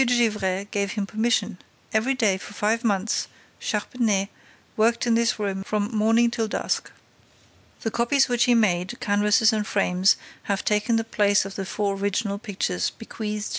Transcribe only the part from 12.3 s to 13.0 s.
pictures